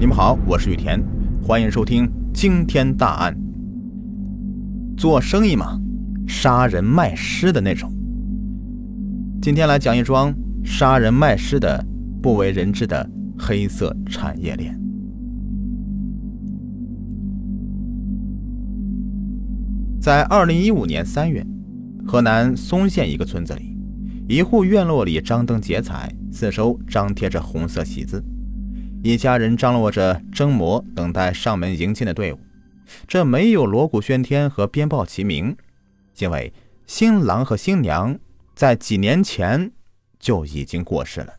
[0.00, 0.98] 你们好，我是雨田，
[1.42, 3.36] 欢迎收听惊天大案。
[4.96, 5.78] 做生意嘛，
[6.26, 7.92] 杀人卖尸的那种。
[9.42, 10.34] 今天来讲一桩
[10.64, 11.84] 杀人卖尸的
[12.22, 13.06] 不为人知的
[13.38, 14.74] 黑色产业链。
[20.00, 21.46] 在二零一五年三月，
[22.06, 23.76] 河南嵩县一个村子里，
[24.26, 28.24] 一户院落里张灯结彩，四周张贴着红色喜字。
[29.02, 32.40] 一家人张罗着蒸馍，等待上门迎亲的队伍。
[33.08, 35.56] 这没有锣鼓喧天和鞭炮齐鸣，
[36.18, 36.52] 因为
[36.86, 38.18] 新郎和新娘
[38.54, 39.72] 在几年前
[40.18, 41.32] 就已经过世了。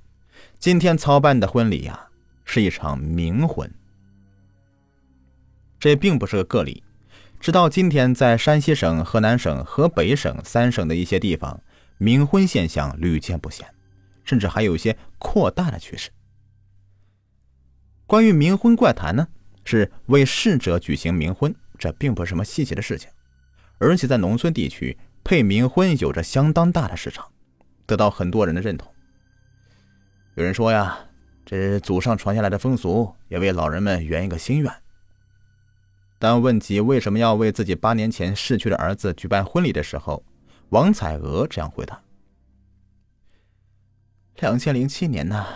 [0.58, 2.08] 今天操办的婚礼呀，
[2.46, 3.72] 是一场冥婚。
[5.80, 6.84] 这并不是个个例，
[7.40, 11.62] 直到今天，在山西省、河南省、河北省三省的一些地方，
[12.00, 13.68] 冥婚现象屡见不鲜，
[14.24, 16.10] 甚至还有一些扩大的趋势。
[18.12, 19.26] 关于冥婚怪谈呢，
[19.64, 23.10] 是为逝者举行冥婚，这并不是什么稀奇的事情，
[23.78, 27.26] 而且在农村地区配冥婚有着相当大的市场，
[27.86, 28.94] 得到很多人的认同。
[30.36, 31.00] 有人说呀，
[31.46, 34.70] 这祖上传下来的风俗，也为老人们圆一个心愿。
[36.20, 40.22] 当问及为什么要为自己八年前逝去的儿子举办婚礼的时候，
[40.72, 42.02] 王彩娥这样回答
[44.42, 45.48] ：“两千零七年呢，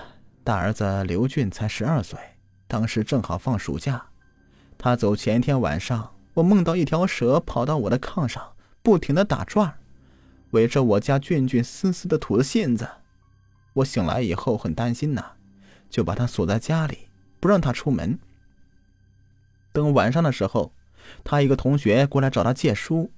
[0.45, 2.17] 大儿子刘俊才十二岁。”
[2.67, 4.08] 当时正好放暑假，
[4.77, 9.77] 他走前一天晚上，我梦到一条蛇跑到我的炕上，不停的打转
[10.52, 12.88] 围着我家俊俊丝丝的吐着信子。
[13.73, 15.33] 我醒来以后很担心呐，
[15.89, 18.17] 就把他锁在家里，不让他出门。
[19.71, 20.71] 等晚上的时候，
[21.23, 23.11] 他一个同学过来找他借书，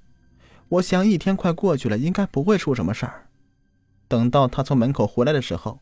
[0.70, 3.28] 我想一天快过去了，应该不会出什么事儿。
[4.08, 5.80] 等到他从门口回来的时候，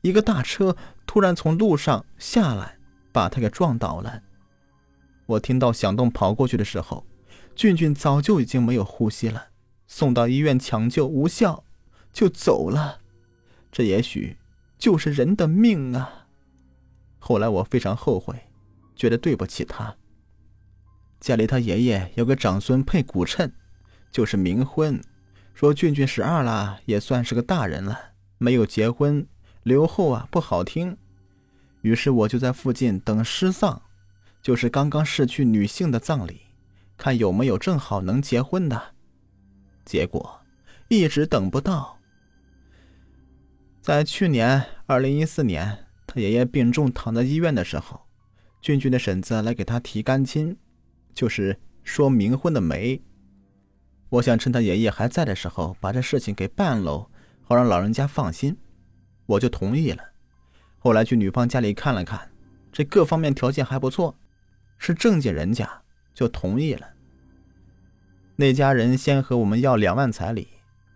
[0.00, 2.75] 一个大车突然从路上下来。
[3.16, 4.22] 把他给撞倒了。
[5.24, 7.06] 我听到响动跑过去的时候，
[7.54, 9.46] 俊俊早就已经没有呼吸了，
[9.86, 11.64] 送到医院抢救无效，
[12.12, 13.00] 就走了。
[13.72, 14.36] 这也许
[14.76, 16.26] 就是人的命啊！
[17.18, 18.50] 后来我非常后悔，
[18.94, 19.96] 觉得对不起他。
[21.18, 23.50] 家里他爷爷有个长孙配古称，
[24.12, 25.00] 就是冥婚，
[25.54, 27.98] 说俊俊十二了，也算是个大人了，
[28.36, 29.26] 没有结婚
[29.62, 30.98] 留后啊，不好听。
[31.86, 33.80] 于是我就在附近等失丧，
[34.42, 36.40] 就是刚刚逝去女性的葬礼，
[36.98, 38.94] 看有没有正好能结婚的。
[39.84, 40.40] 结果
[40.88, 41.96] 一直等不到。
[43.80, 48.00] 在去年二零一四年，他爷爷病重躺在医院的时候，
[48.60, 50.56] 俊俊的婶子来给他提干亲，
[51.14, 53.00] 就是说冥婚的媒。
[54.08, 57.08] 我想趁他爷爷还在的时候把这事情给办喽，
[57.42, 58.56] 好让老人家放心，
[59.26, 60.02] 我就同意了。
[60.86, 62.30] 后来去女方家里看了看，
[62.70, 64.14] 这各方面条件还不错，
[64.78, 65.68] 是正经人家，
[66.14, 66.88] 就同意了。
[68.36, 70.46] 那家人先和我们要两万彩礼，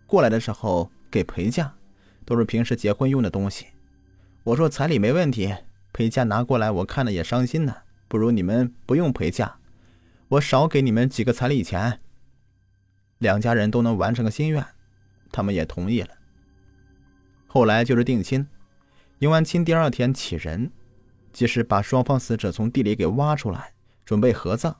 [0.06, 1.75] 过来的时候给陪嫁，
[2.25, 3.67] 都是平时结婚用的东西。
[4.45, 5.53] 我说彩礼没问题，
[5.93, 7.75] 陪嫁拿过来我看了也伤心呢，
[8.06, 9.56] 不如你们不用陪嫁，
[10.29, 11.99] 我少给你们几个彩礼钱。
[13.19, 14.65] 两家人都能完成个心愿，
[15.33, 16.11] 他们也同意了。
[17.49, 18.47] 后来就是定亲。
[19.20, 20.72] 迎完亲第二天起人，
[21.31, 24.75] 即是把双方死者从地里给挖出来，准备合葬。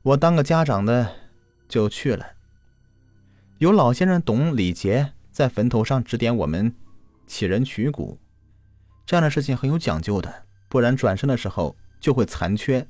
[0.00, 1.14] 我当个家长的
[1.68, 2.26] 就去了。
[3.58, 6.74] 有老先生懂礼节，在坟头上指点我们
[7.26, 8.18] 起人取骨，
[9.04, 12.88] 这样的事情很有讲究的，不然转身的时候就会残缺。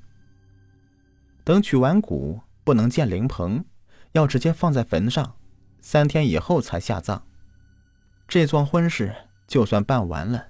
[1.43, 3.65] 等取完骨，不能建灵棚，
[4.13, 5.35] 要直接放在坟上，
[5.81, 7.27] 三天以后才下葬。
[8.29, 9.13] 这桩婚事。
[9.47, 10.49] 就算办完了，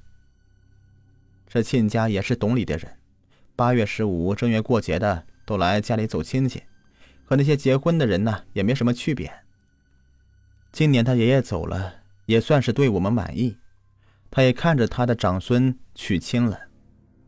[1.49, 2.97] 这亲家也是懂礼的人。
[3.57, 6.63] 八月十五正月过节的都来家里走亲戚，
[7.25, 9.33] 和那些结婚的人呢也没什么区别。
[10.73, 13.57] 今年他爷爷走了，也算是对我们满意。
[14.31, 16.59] 他也看着他的长孙娶亲了。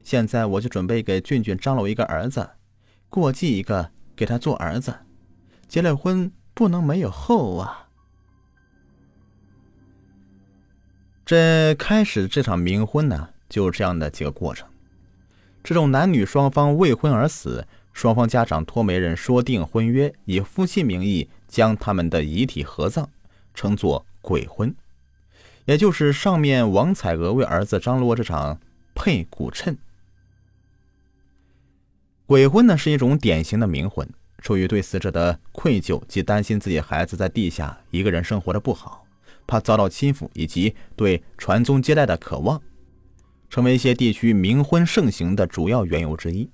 [0.03, 2.51] 现在我就准备给俊俊张罗一个儿子，
[3.09, 4.93] 过继一个给他做儿子。
[5.69, 7.86] 结了婚不能没有后啊。
[11.27, 14.69] 这开始这场冥婚呢，就是这样的几个过程。
[15.65, 23.09] 这种男女双方未婚而死，双方家长托媒人说定婚约，以夫妻名义将他们的遗体合葬，
[23.53, 24.73] 称作鬼婚。
[25.65, 28.61] 也就是上面王彩娥为儿子张罗这场
[28.95, 29.77] 配骨衬。
[32.25, 34.09] 鬼婚呢是一种典型的冥婚，
[34.39, 39.06] 出于对死者的愧疚及担心自己孩子在地下一个人生活的不好。
[39.47, 42.61] 怕遭到欺负，以及对传宗接代的渴望，
[43.49, 46.51] 成为一些地区冥婚盛行的主要缘由之一。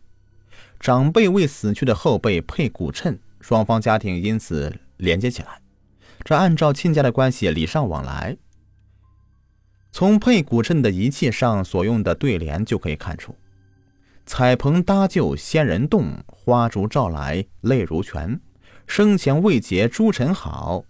[0.79, 5.61] 长辈为死去的后辈配骨衬，双方家庭因此连接起来。
[6.25, 8.37] 这按照亲家的关系礼尚往来。
[9.91, 13.35] 从配骨衬的仪器上所用的对联就可以看出
[14.25, 18.41] ：“彩棚搭就仙人洞，花烛照来泪如泉。
[18.87, 20.85] 生前未结诸尘好，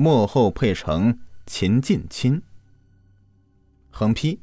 [0.00, 2.40] 末后配成秦近亲。”
[3.90, 4.38] 横批：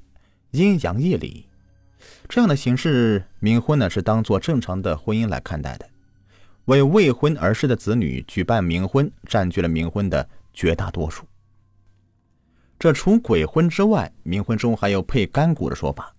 [0.51, 1.47] 阴阳一理。
[2.27, 5.89] 这样的形式冥婚呢，是当做正常的婚姻来看待的。
[6.65, 11.23] 为未婚而逝的子女举办冥婚，占据了冥婚的绝大多数。
[12.77, 16.13] 这除鬼婚之外，冥婚中还有配干骨的说法，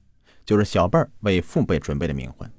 [0.46, 2.50] 就是小辈儿为父辈准备的冥婚。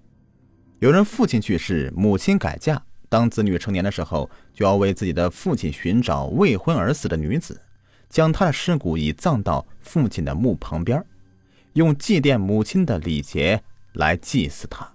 [0.78, 7.62] 有人父亲去世，母亲改嫁，当子女成年的时候，就要为自己的父亲寻找未婚而死的女子，
[8.10, 11.04] 将她的尸骨移葬到父亲的墓旁边，
[11.74, 13.64] 用祭奠母亲的礼节
[13.94, 14.92] 来祭祀他。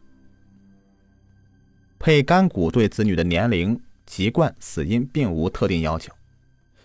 [1.99, 6.13] 配干骨对子女的年龄、籍贯、死因并无特定要求。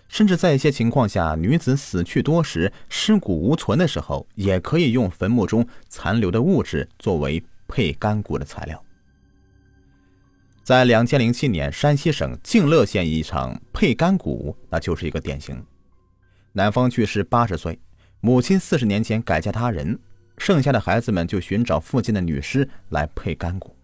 [0.07, 8.81] 甚至在一些情况下，女子死去多时、尸骨无存的时候，也可以用坟墓中残留的物质作为配干骨的材料。
[10.67, 15.65] 在两千零七年，山西省静乐县一场配干骨，那就是一个典型。
[16.51, 17.79] 男方去世八十岁，
[18.19, 19.97] 母亲四十年前改嫁他人，
[20.37, 23.77] 剩下的孩子们就寻找附近的女尸来配干骨，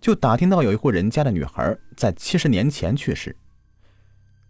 [0.00, 3.36] 就打听到有一户人家的女孩在七十年前去世。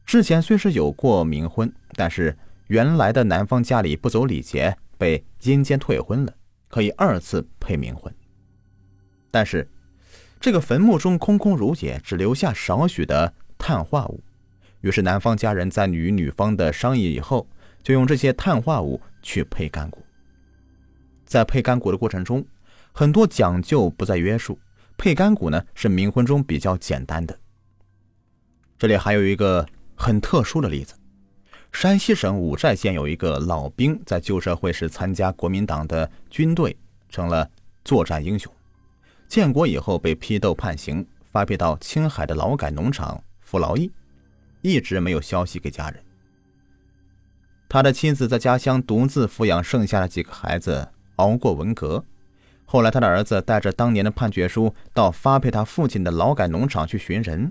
[0.06, 6.32] 之前虽是有过冥婚，但是原来的男方家里不走礼节，被阴间退婚了，
[6.68, 8.14] 可以二次配冥婚。
[9.32, 9.68] 但是
[10.42, 14.20] 这个坟墓中空空如也，只留下少许的碳化物。
[14.80, 17.46] 于是男方家人在与女方的商议以后，
[17.82, 20.04] 就用这些碳化物去配干骨。
[21.24, 22.44] 在配干骨的过程中，
[22.90, 24.58] 很多讲究不在约束。
[24.98, 27.38] 配干骨呢是冥婚中比较简单的。
[28.76, 29.66] 这里还有一个。
[29.94, 30.94] 很特殊的例子，
[31.70, 36.76] 山西省五寨县有一个老兵，在旧社会时参加国民党的军队，
[37.08, 37.48] 成了
[37.84, 38.52] 作战英雄。
[39.32, 43.90] 建国以后被批斗判刑，发配到青海的劳改农场服劳役，
[44.60, 46.04] 一直没有消息给家人。
[47.66, 50.86] 他的妻子在家乡独自抚养剩下的几个孩子，
[51.16, 52.04] 熬过文革。
[52.66, 57.50] 后来，他的儿子带着当年的判决书到发配他父亲的劳改农场去寻人。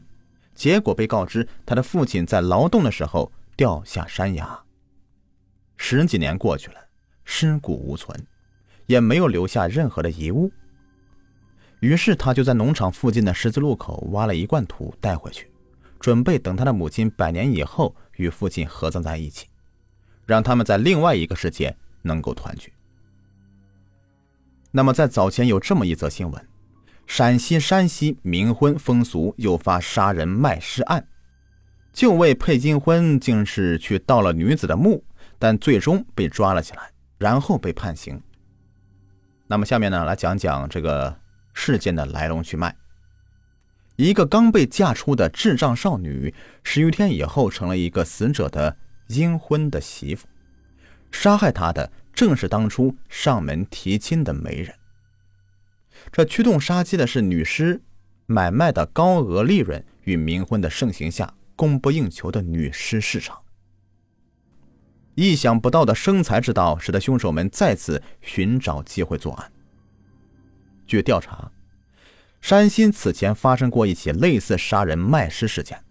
[0.54, 4.60] 结果被告知，他的父亲在劳动的时候掉下山崖。
[5.78, 6.76] 十几年过去了，
[7.26, 8.24] 尸骨无存，
[8.86, 10.52] 也没有留下任何的遗物。
[11.82, 15.52] 于是他就在农场附近的十字路口挖了一罐土带回去，
[16.00, 19.48] 准备等他的母亲百年以后与父亲合葬在一起，
[20.26, 22.72] 让他们在另外一个世界能够团聚。
[24.72, 26.48] 那么在早前有这么一则新闻。
[27.08, 31.06] 陕西山西冥婚风俗诱发杀人卖尸案，
[31.92, 35.04] 就为配金婚，竟是去盗了女子的墓，
[35.38, 38.22] 但最终被抓了起来，然后被判刑。
[39.48, 41.14] 那么下面呢，来讲讲这个
[41.54, 42.76] 事件的来龙去脉。
[43.98, 46.34] 一个刚被嫁出的智障少女，
[46.64, 48.76] 十余天以后成了一个死者的
[49.08, 50.28] 阴婚的媳妇，
[51.12, 54.74] 杀害她的正是当初上门提亲的媒人。
[56.12, 57.82] 这驱动杀机的是女尸
[58.26, 63.40] 买卖的高额利润与冥婚的盛行下供不应求的女尸市场。
[65.14, 69.52] 意想不到的生财之道，使得凶手们再次寻找机会作案。
[70.92, 71.50] 据调查，
[72.42, 75.82] 山西此前发生过一起类似杀人卖尸事件，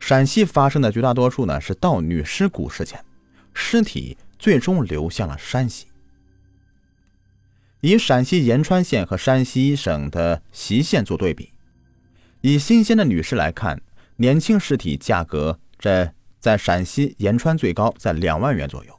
[0.00, 3.04] 陕西发生的绝大多数呢是盗女尸骨事件，
[3.52, 5.88] 尸体最终流向了山西。
[7.82, 11.52] 以陕西延川县和山西省的隰县做对比，
[12.40, 13.82] 以新鲜的女尸来看，
[14.16, 18.98] 年轻尸体价格这在陕西延川最高在两万元左右，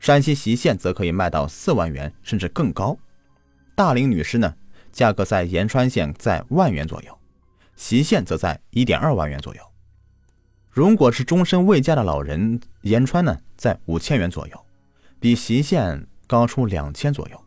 [0.00, 2.98] 山西隰县则可以卖到四万元甚至更高。
[3.78, 4.56] 大龄女尸呢，
[4.90, 7.16] 价格在延川县在万元左右，
[7.76, 9.62] 隰县则在一点二万元左右。
[10.68, 14.66] 如果是终身未嫁的老人，延川呢在五千元左右，
[15.20, 17.44] 比隰县高出两千左右。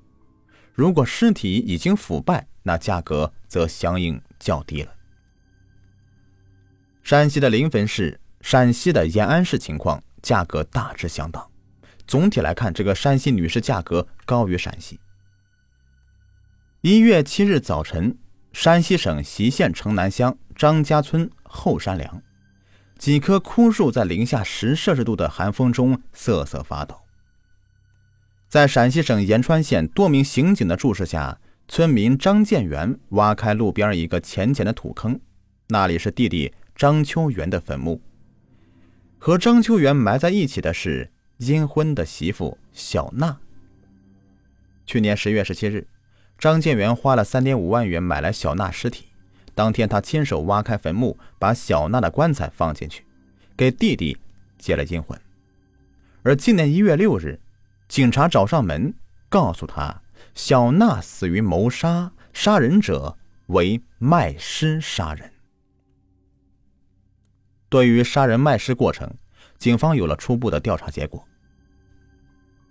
[0.73, 4.93] 如果尸体已经腐败，那价格则相应较低了。
[7.03, 11.45] 山西的临汾市、陕西的延安市情况价格大致相当。
[12.07, 14.97] 总体来看，这个山西女尸价格高于陕西。
[16.83, 18.17] 一月七日早晨，
[18.53, 22.23] 山西省隰县城南乡张家村后山梁，
[22.97, 26.99] 几棵枯树在零下十摄氏度的寒风中瑟瑟发抖。
[28.47, 35.19] 在陕西省延川县多名刑警的注视下，村民张建元挖开路边一个浅浅的土坑，
[35.67, 38.01] 那里是弟弟张秋元的坟墓。
[39.19, 43.37] 和张秋元埋在一起的是阴婚的媳妇小娜。
[44.87, 45.87] 去年十月十七日，
[46.41, 49.05] 张建元花了三点五万元买来小娜尸体。
[49.53, 53.05] 当天，他亲手挖开坟墓，把小娜的棺材放进去，
[53.55, 54.17] 给弟弟
[54.57, 55.15] 接了阴魂。
[56.23, 57.39] 而今年一月六日，
[57.87, 58.91] 警察找上门，
[59.29, 60.01] 告诉他
[60.33, 65.31] 小娜死于谋杀，杀人者为卖尸杀人。
[67.69, 69.07] 对于杀人卖尸过程，
[69.59, 71.23] 警方有了初步的调查结果。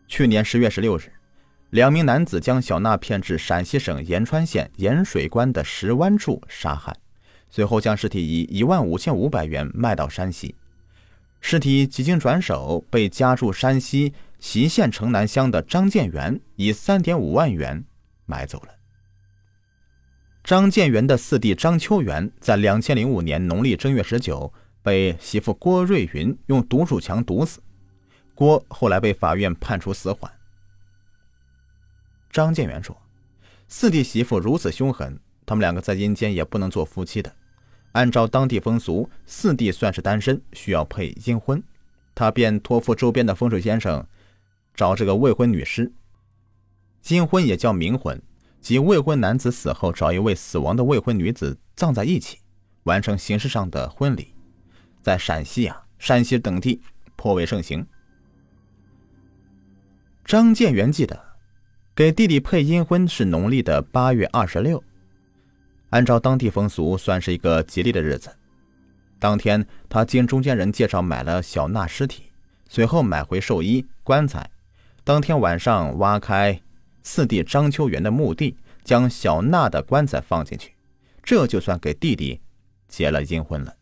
[0.09, 1.13] 去年十月十六日。
[1.71, 6.97] 两名男子将小娜骗至陕西省延川县盐水关的石湾处杀害，
[7.49, 10.57] 随后将尸体以一万五千五百元卖到山西。
[11.41, 17.85] 尸体几经转手，被家住山西隰县城南乡的张建元以三点五万元
[18.27, 18.75] 买走了。
[20.43, 27.63] 张建元的四弟张秋元在两千零五年农历正月十九被媳妇郭瑞云用毒鼠强毒死，
[28.35, 30.29] 郭后来被法院判处死缓。
[32.31, 32.97] 张建元说
[33.67, 37.35] ：“四弟媳妇如此凶狠，他们两个在阴间也不能做夫妻的。
[37.93, 41.61] 按照当地风俗，四弟算是单身，需要配阴婚。
[42.15, 44.07] 他便托付周边的风水先生，
[44.75, 45.93] 找这个未婚女尸。
[47.09, 48.23] 阴婚也叫冥婚，
[48.61, 52.39] 即未婚男子死后找一位死亡的未婚女子葬在一起，
[52.85, 54.35] 完成形式上的婚礼。
[55.03, 56.81] 在陕西啊、山西等地
[57.17, 57.85] 颇为盛行。”
[60.25, 61.30] 张建元记得。
[62.01, 64.83] 给弟弟配阴婚是农历的八月二十六，
[65.91, 68.35] 按照当地风俗，算是一个吉利的日子。
[69.19, 72.23] 当天，他经中间人介绍买了小娜尸体，
[72.71, 74.51] 随后买回寿衣、棺材。
[75.05, 76.59] 当天晚上，挖开
[77.03, 80.73] 四弟张秋元的墓地，将小娜的棺材放进去，
[81.23, 82.41] 这就算给弟弟
[82.89, 83.77] 结了阴婚了。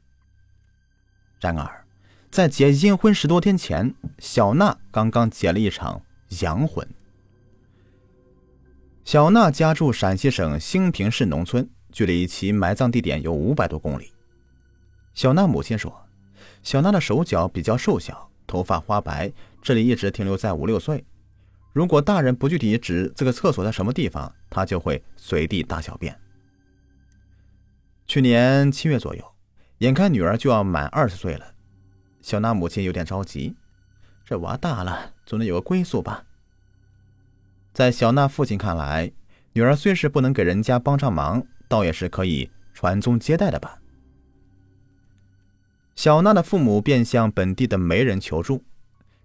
[1.39, 1.85] 然而，
[2.33, 6.03] 在结阴婚十多天前，小娜刚刚结了一场
[6.41, 6.85] 阳婚。
[9.09, 14.13] 小娜家住陕西省兴平市农村，距离其埋葬地点有五百多公里。
[15.15, 16.07] 小娜母亲说，
[16.63, 21.03] 小娜的手脚比较瘦小，头发花白，这里一直停留在五六岁。
[21.73, 26.15] 如果大人不具体指这个厕所在什么地方，她就会随地大小便。
[28.07, 29.25] 去年七月左右，
[29.79, 31.55] 眼看女儿就要满二十岁了，
[32.21, 33.57] 小娜母亲有点着急，
[34.27, 36.27] 这娃大了，总得有个归宿吧。
[37.73, 39.13] 在小娜父亲看来，
[39.53, 43.79] 女儿虽是不能给人家帮上忙，倒也是可以传宗接代的吧。
[45.95, 48.63] 小娜的父母便向本地的媒人求助。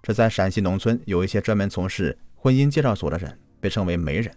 [0.02, 4.36] 这在陕西农村有一些专门从事婚姻介绍所的人，被称为媒人。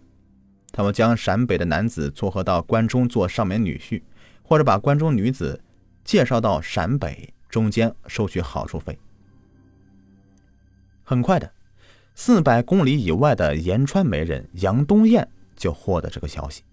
[0.71, 4.03] 他们将陕北的男子撮合到关中做上门女婿，
[4.43, 5.61] 或者把关中女子
[6.05, 8.99] 介绍到陕北，中间收取好处费。
[11.03, 11.51] 很快的。
[12.19, 16.65] 四百公里以外的延川媒人杨东艳就获得这个消息。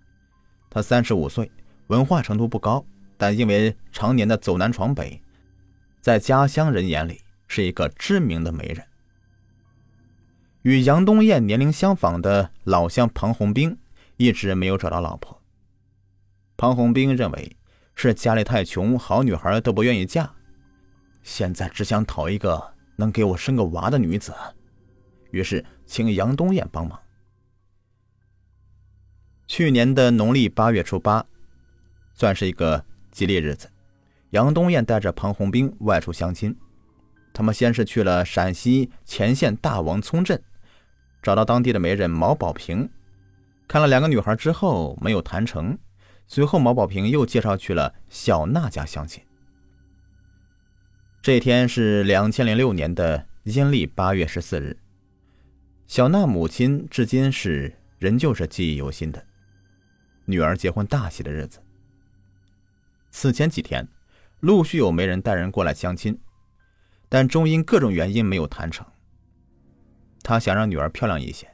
[0.70, 1.52] 他三十五岁，
[1.88, 2.84] 文化程度不高，
[3.18, 5.22] 但因为常年的走南闯北，
[6.00, 8.82] 在家乡人眼里是一个知名的媒人。
[10.62, 13.78] 与杨东艳年龄相仿的老乡庞红兵
[14.16, 15.38] 一直没有找到老婆。
[16.56, 17.58] 庞红兵认为
[17.96, 20.32] 是家里太穷，好女孩都不愿意嫁，
[21.22, 24.34] 现在只想讨一个能给我生个娃的女子。
[25.34, 27.00] 于是，请杨东艳帮忙。
[29.48, 31.26] 去年的农历八月初八，
[32.14, 33.68] 算是一个吉利日子。
[34.30, 36.56] 杨东艳带着庞红兵外出相亲。
[37.34, 40.40] 他们先是去了陕西乾县大王村镇，
[41.24, 42.88] 找到当地的媒人毛宝平，
[43.68, 45.76] 看了两个女孩之后没有谈成。
[46.28, 49.24] 随后，毛宝平又介绍去了小娜家相亲。
[51.24, 54.78] 这天是两千零六年的阴历八月十四日。
[55.96, 59.24] 小娜母亲至今是仍旧是记忆犹新的
[60.26, 61.60] 女儿结婚大喜的日子。
[63.12, 63.88] 此前几天，
[64.40, 66.20] 陆续有媒人带人过来相亲，
[67.08, 68.84] 但终因各种原因没有谈成。
[70.24, 71.48] 他想让女儿漂亮一些，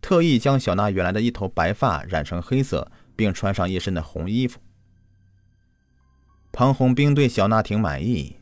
[0.00, 4.60] 特意将小娜原来的一头白发染成黑色，并穿上一身的红衣服。
[6.52, 8.36] 庞红兵对小娜挺满意，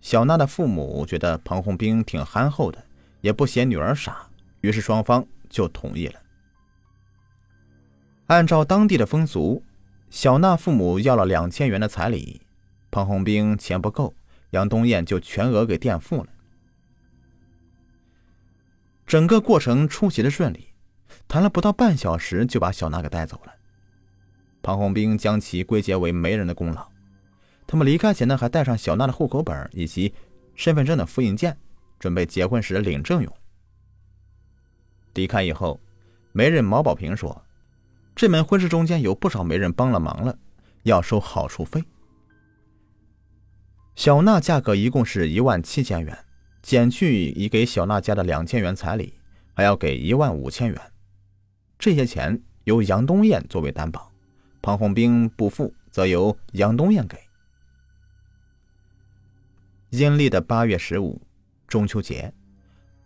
[0.00, 2.84] 小娜的父母觉得庞红兵挺憨厚的，
[3.22, 4.27] 也不嫌女儿傻。
[4.60, 6.20] 于是双方就同意了。
[8.26, 9.62] 按照当地的风俗，
[10.10, 12.42] 小娜父母要了两千元的彩礼，
[12.90, 14.14] 庞红兵钱不够，
[14.50, 16.28] 杨东艳就全额给垫付了。
[19.06, 20.68] 整个过程出奇的顺利，
[21.26, 23.54] 谈了不到半小时就把小娜给带走了。
[24.60, 26.86] 庞红兵将其归结为媒人的功劳。
[27.66, 30.12] 他们离开前呢，还带上小娜的户口本以及
[30.54, 31.56] 身份证的复印件，
[31.98, 33.37] 准备结婚时领证用。
[35.14, 35.80] 离开以后，
[36.32, 37.44] 媒人毛宝平说
[38.14, 40.38] ：“这门婚事中间有不少媒人帮了忙了，
[40.84, 41.82] 要收好处费。”
[43.96, 46.16] 小娜价格一共是一万七千元，
[46.62, 49.14] 减去已给小娜家的两千元彩礼，
[49.54, 50.80] 还要给一万五千元。
[51.78, 54.12] 这些钱由杨东艳作为担保，
[54.62, 57.18] 庞红兵不付，则由杨东艳给。
[59.90, 61.20] 阴历的八月十五，
[61.66, 62.32] 中秋节，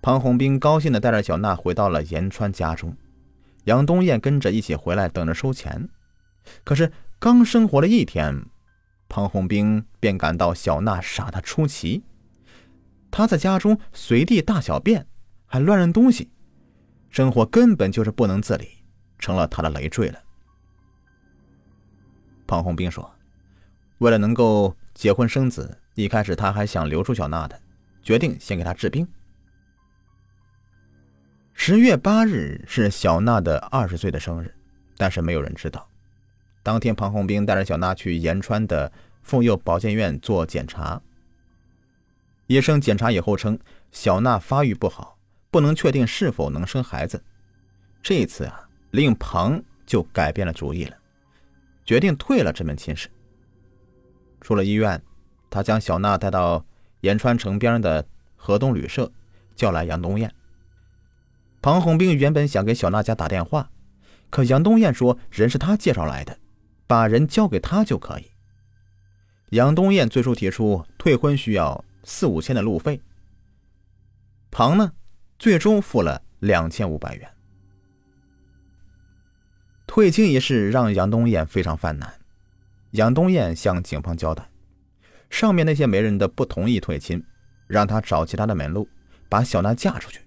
[0.02, 2.96] 庞红兵高兴的带着小娜回到了延川家中，
[3.64, 5.88] 杨东艳跟着一起回来等着收钱。
[6.64, 6.90] 可是
[7.20, 8.44] 刚生活了一天。
[9.08, 12.02] 庞红兵便感到小娜傻得出奇，
[13.10, 15.06] 他在家中随地大小便，
[15.44, 16.30] 还乱扔东西，
[17.10, 18.66] 生活根本就是不能自理，
[19.18, 20.18] 成了他的累赘了。
[22.46, 23.08] 庞红兵说
[24.00, 27.60] ：“为了能够结婚生子，一开始他还想留住小娜的，
[28.02, 29.06] 决定先给她治病。”
[31.64, 34.52] 十月八日是小娜的二十岁的生日，
[34.96, 35.88] 但是没有人知道。
[36.60, 38.90] 当天，庞红兵带着小娜去延川的
[39.22, 41.00] 妇幼保健院做检查。
[42.48, 43.56] 医生检查以后称，
[43.92, 45.16] 小娜发育不好，
[45.52, 47.22] 不能确定是否能生孩子。
[48.02, 50.96] 这一次啊，令庞就改变了主意了，
[51.84, 53.08] 决定退了这门亲事。
[54.40, 55.00] 出了医院，
[55.48, 56.66] 他将小娜带到
[57.02, 58.04] 延川城边的
[58.34, 59.08] 河东旅社，
[59.54, 60.28] 叫来杨东艳。
[61.62, 63.70] 庞红兵原本想给小娜家打电话，
[64.28, 66.36] 可杨东艳说人是他介绍来的。
[66.84, 68.30] 把人交给他就可以。
[69.50, 73.00] 杨东艳最初提出退婚需要四五千的路费，
[74.50, 74.92] 庞呢，
[75.38, 77.26] 最终付了两千五百元。
[79.86, 82.12] 退亲一事让杨东艳非常犯难。
[82.90, 84.46] 杨东艳向警方交代，
[85.30, 87.24] 上面那些媒人的不同意退亲，
[87.66, 88.86] 让他找其他的门路，
[89.30, 90.20] 把小娜嫁出去，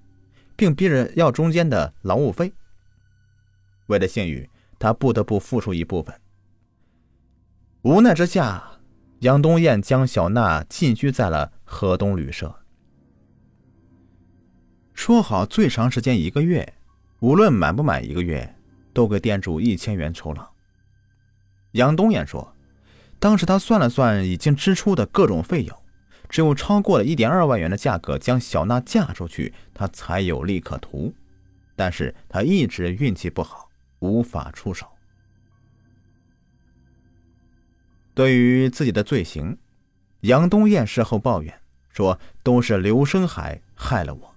[0.56, 2.54] 并逼着要中间的劳务费。
[3.88, 6.14] 为了信誉，他不得不付出一部分。
[7.84, 8.80] 无奈之下，
[9.20, 12.54] 杨东艳将小娜禁居在了河东旅社。
[14.94, 16.74] 说好最长时间一个月，
[17.20, 18.56] 无论满不满一个月，
[18.94, 20.50] 都给店主一千元酬劳。
[21.74, 22.56] 杨东艳说，
[23.20, 25.78] 当时他算了算已经支出的各种费用，
[26.36, 31.14] 只有超过了一点二万元的价格将小娜嫁出去，他才有利可图。
[31.78, 33.70] 但是他一直运气不好，
[34.00, 34.86] 无法出手。
[38.14, 39.58] 对于自己的罪行，
[40.24, 44.36] 杨东艳事后抱怨说：“都是刘生海害了我。”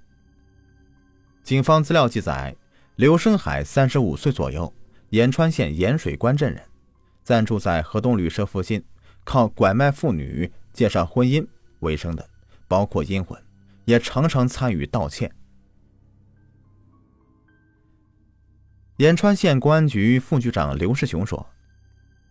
[1.43, 2.55] 警方资料记载，
[2.95, 4.73] 刘生海三十五岁左右，
[5.11, 6.63] 延川县盐水关镇人，
[7.25, 8.85] 暂住在河东旅社附近，
[9.25, 11.45] 靠拐卖妇女、介绍婚姻
[11.81, 12.29] 为生的，
[12.67, 13.41] 包括阴魂，
[13.85, 15.33] 也常常参与盗窃。
[18.97, 21.47] 延川县公安局副局长刘世雄说：“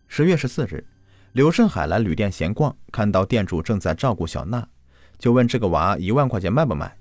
[0.08, 0.86] 十月十四日。”
[1.34, 4.68] 刘胜海来旅店闲逛，看到店主正在照顾小娜，
[5.20, 6.98] 就问这个娃一万块钱卖不卖？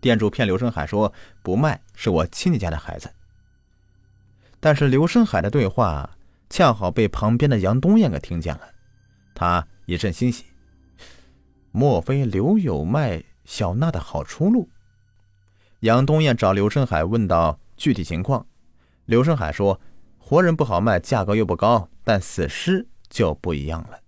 [0.00, 3.08] 店主骗刘胜海说不卖，是我亲戚家的孩子。
[4.58, 6.16] 但是刘胜海的对话
[6.50, 8.62] 恰好被旁边的杨东艳给听见了，
[9.34, 10.46] 他一阵欣喜，
[11.76, 14.68] 莫非刘有卖小娜的好出路？
[15.80, 18.46] 杨东艳找刘胜海问到具体情况，
[19.06, 19.80] 刘胜海说
[20.16, 22.86] 活人不好卖，价格又不高，但死尸。
[23.10, 24.00] 就不一样了。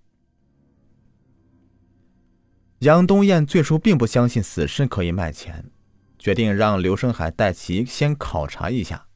[2.80, 5.70] 杨东艳最初并不相信死尸可以卖钱，
[6.18, 9.06] 决定让刘生海带其先考察一下。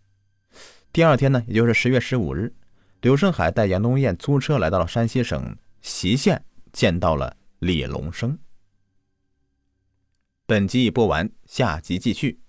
[0.93, 2.55] 第二天呢，也就是十月十五日，
[3.01, 8.39] 刘生海带杨东艳租车来到了山西省隰县，见到了李龙生。
[10.47, 12.40] 本集已播完，下集继续。